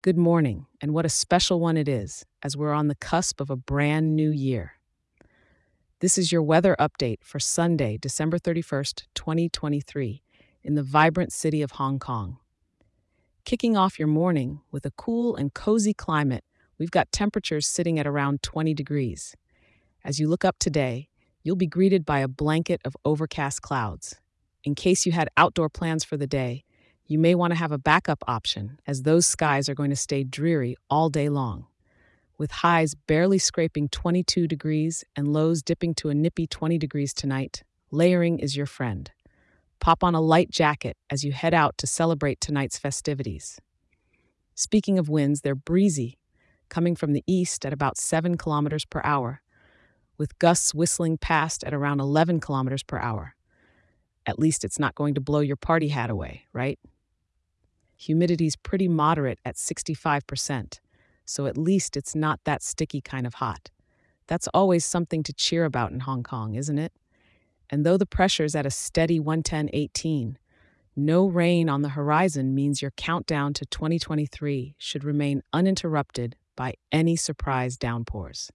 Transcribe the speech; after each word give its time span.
Good 0.00 0.16
morning, 0.16 0.66
and 0.80 0.94
what 0.94 1.04
a 1.04 1.08
special 1.08 1.58
one 1.58 1.76
it 1.76 1.88
is, 1.88 2.24
as 2.40 2.56
we're 2.56 2.72
on 2.72 2.86
the 2.86 2.94
cusp 2.94 3.40
of 3.40 3.50
a 3.50 3.56
brand 3.56 4.14
new 4.14 4.30
year. 4.30 4.74
This 5.98 6.16
is 6.16 6.30
your 6.30 6.40
weather 6.40 6.76
update 6.78 7.24
for 7.24 7.40
Sunday, 7.40 7.98
December 8.00 8.38
31st, 8.38 9.06
2023, 9.16 10.22
in 10.62 10.76
the 10.76 10.84
vibrant 10.84 11.32
city 11.32 11.62
of 11.62 11.72
Hong 11.72 11.98
Kong. 11.98 12.36
Kicking 13.44 13.76
off 13.76 13.98
your 13.98 14.06
morning 14.06 14.60
with 14.70 14.86
a 14.86 14.92
cool 14.92 15.34
and 15.34 15.52
cozy 15.52 15.94
climate, 15.94 16.44
we've 16.78 16.92
got 16.92 17.10
temperatures 17.10 17.66
sitting 17.66 17.98
at 17.98 18.06
around 18.06 18.40
20 18.44 18.74
degrees. 18.74 19.34
As 20.04 20.20
you 20.20 20.28
look 20.28 20.44
up 20.44 20.60
today, 20.60 21.08
you'll 21.42 21.56
be 21.56 21.66
greeted 21.66 22.06
by 22.06 22.20
a 22.20 22.28
blanket 22.28 22.80
of 22.84 22.96
overcast 23.04 23.62
clouds. 23.62 24.20
In 24.62 24.76
case 24.76 25.06
you 25.06 25.10
had 25.10 25.28
outdoor 25.36 25.68
plans 25.68 26.04
for 26.04 26.16
the 26.16 26.28
day, 26.28 26.62
you 27.08 27.18
may 27.18 27.34
want 27.34 27.52
to 27.52 27.58
have 27.58 27.72
a 27.72 27.78
backup 27.78 28.22
option, 28.28 28.78
as 28.86 29.02
those 29.02 29.26
skies 29.26 29.66
are 29.70 29.74
going 29.74 29.88
to 29.88 29.96
stay 29.96 30.22
dreary 30.22 30.76
all 30.90 31.08
day 31.08 31.30
long. 31.30 31.66
With 32.36 32.50
highs 32.50 32.94
barely 32.94 33.38
scraping 33.38 33.88
22 33.88 34.46
degrees 34.46 35.04
and 35.16 35.32
lows 35.32 35.62
dipping 35.62 35.94
to 35.96 36.10
a 36.10 36.14
nippy 36.14 36.46
20 36.46 36.76
degrees 36.76 37.14
tonight, 37.14 37.62
layering 37.90 38.38
is 38.38 38.56
your 38.56 38.66
friend. 38.66 39.10
Pop 39.80 40.04
on 40.04 40.14
a 40.14 40.20
light 40.20 40.50
jacket 40.50 40.98
as 41.08 41.24
you 41.24 41.32
head 41.32 41.54
out 41.54 41.78
to 41.78 41.86
celebrate 41.86 42.42
tonight's 42.42 42.78
festivities. 42.78 43.58
Speaking 44.54 44.98
of 44.98 45.08
winds, 45.08 45.40
they're 45.40 45.54
breezy, 45.54 46.18
coming 46.68 46.94
from 46.94 47.14
the 47.14 47.24
east 47.26 47.64
at 47.64 47.72
about 47.72 47.96
7 47.96 48.36
kilometers 48.36 48.84
per 48.84 49.00
hour, 49.02 49.40
with 50.18 50.38
gusts 50.38 50.74
whistling 50.74 51.16
past 51.16 51.64
at 51.64 51.72
around 51.72 52.00
11 52.00 52.40
kilometers 52.40 52.82
per 52.82 52.98
hour. 52.98 53.34
At 54.26 54.38
least 54.38 54.62
it's 54.62 54.78
not 54.78 54.94
going 54.94 55.14
to 55.14 55.22
blow 55.22 55.40
your 55.40 55.56
party 55.56 55.88
hat 55.88 56.10
away, 56.10 56.44
right? 56.52 56.78
Humidity's 57.98 58.56
pretty 58.56 58.88
moderate 58.88 59.40
at 59.44 59.56
65%, 59.56 60.78
so 61.24 61.46
at 61.46 61.58
least 61.58 61.96
it's 61.96 62.14
not 62.14 62.40
that 62.44 62.62
sticky 62.62 63.00
kind 63.00 63.26
of 63.26 63.34
hot. 63.34 63.70
That's 64.28 64.48
always 64.54 64.84
something 64.84 65.22
to 65.24 65.32
cheer 65.32 65.64
about 65.64 65.90
in 65.90 66.00
Hong 66.00 66.22
Kong, 66.22 66.54
isn't 66.54 66.78
it? 66.78 66.92
And 67.68 67.84
though 67.84 67.96
the 67.96 68.06
pressure's 68.06 68.54
at 68.54 68.66
a 68.66 68.70
steady 68.70 69.18
110.18, 69.18 70.36
no 70.94 71.26
rain 71.26 71.68
on 71.68 71.82
the 71.82 71.90
horizon 71.90 72.54
means 72.54 72.82
your 72.82 72.92
countdown 72.92 73.52
to 73.54 73.66
2023 73.66 74.74
should 74.78 75.04
remain 75.04 75.42
uninterrupted 75.52 76.36
by 76.56 76.74
any 76.90 77.16
surprise 77.16 77.76
downpours. 77.76 78.50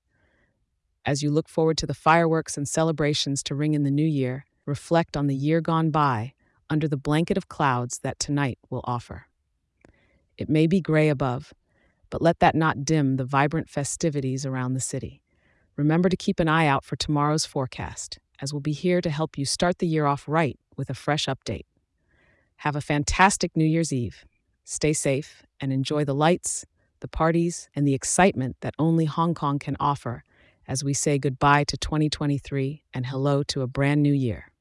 As 1.05 1.21
you 1.21 1.31
look 1.31 1.49
forward 1.49 1.77
to 1.79 1.85
the 1.85 1.93
fireworks 1.93 2.57
and 2.57 2.67
celebrations 2.67 3.43
to 3.43 3.55
ring 3.55 3.73
in 3.73 3.83
the 3.83 3.91
new 3.91 4.05
year, 4.05 4.45
reflect 4.65 5.17
on 5.17 5.27
the 5.27 5.35
year 5.35 5.59
gone 5.59 5.89
by 5.89 6.33
under 6.69 6.87
the 6.87 6.97
blanket 6.97 7.37
of 7.37 7.49
clouds 7.49 7.99
that 7.99 8.19
tonight 8.19 8.57
will 8.69 8.81
offer. 8.85 9.27
It 10.37 10.49
may 10.49 10.67
be 10.67 10.81
gray 10.81 11.09
above, 11.09 11.53
but 12.09 12.21
let 12.21 12.39
that 12.39 12.55
not 12.55 12.85
dim 12.85 13.17
the 13.17 13.25
vibrant 13.25 13.69
festivities 13.69 14.45
around 14.45 14.73
the 14.73 14.79
city. 14.79 15.21
Remember 15.75 16.09
to 16.09 16.17
keep 16.17 16.39
an 16.39 16.47
eye 16.47 16.67
out 16.67 16.83
for 16.83 16.95
tomorrow's 16.95 17.45
forecast, 17.45 18.19
as 18.39 18.53
we'll 18.53 18.59
be 18.59 18.71
here 18.71 19.01
to 19.01 19.09
help 19.09 19.37
you 19.37 19.45
start 19.45 19.79
the 19.79 19.87
year 19.87 20.05
off 20.05 20.25
right 20.27 20.59
with 20.77 20.89
a 20.89 20.93
fresh 20.93 21.25
update. 21.25 21.65
Have 22.57 22.75
a 22.75 22.81
fantastic 22.81 23.55
New 23.57 23.65
Year's 23.65 23.91
Eve. 23.91 24.25
Stay 24.63 24.93
safe 24.93 25.43
and 25.59 25.73
enjoy 25.73 26.05
the 26.05 26.15
lights, 26.15 26.65
the 26.99 27.07
parties, 27.07 27.69
and 27.75 27.87
the 27.87 27.93
excitement 27.93 28.55
that 28.61 28.75
only 28.79 29.05
Hong 29.05 29.33
Kong 29.33 29.59
can 29.59 29.75
offer 29.79 30.23
as 30.67 30.83
we 30.83 30.93
say 30.93 31.17
goodbye 31.17 31.63
to 31.65 31.77
2023 31.77 32.83
and 32.93 33.05
hello 33.05 33.43
to 33.43 33.61
a 33.61 33.67
brand 33.67 34.01
new 34.01 34.13
year. 34.13 34.52